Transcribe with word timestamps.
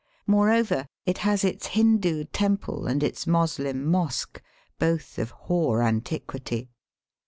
Moreover, 0.25 0.87
it 1.05 1.19
has 1.19 1.43
its 1.43 1.67
Hindoo 1.75 2.23
temple 2.23 2.87
and 2.87 3.03
its 3.03 3.27
Moslem 3.27 3.85
mosque, 3.85 4.41
both 4.79 5.19
of 5.19 5.29
hoar 5.29 5.83
antiquity. 5.83 6.71